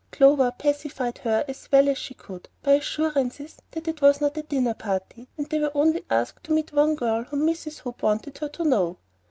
Clover 0.09 0.51
pacified 0.57 1.19
her 1.19 1.45
as 1.47 1.69
well 1.71 1.87
as 1.87 1.95
she 1.99 2.15
could, 2.15 2.49
by 2.63 2.71
assurances 2.71 3.57
that 3.69 3.87
it 3.87 4.01
was 4.01 4.19
not 4.19 4.35
a 4.35 4.41
dinner 4.41 4.73
party, 4.73 5.27
and 5.37 5.47
they 5.47 5.59
were 5.59 5.71
only 5.77 6.03
asked 6.09 6.43
to 6.45 6.53
meet 6.53 6.73
one 6.73 6.95
girl 6.95 7.21
whom 7.25 7.45
Mrs. 7.45 7.81
Hope 7.81 8.01
wanted 8.01 8.39
her 8.39 8.49
to 8.49 8.63
know. 8.63 8.97